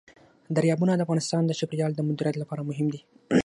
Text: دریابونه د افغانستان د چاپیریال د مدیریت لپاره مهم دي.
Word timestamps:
دریابونه 0.55 0.93
د 0.95 1.01
افغانستان 1.05 1.41
د 1.45 1.51
چاپیریال 1.59 1.91
د 1.95 1.99
مدیریت 2.07 2.35
لپاره 2.39 2.61
مهم 2.69 2.87
دي. 2.93 3.01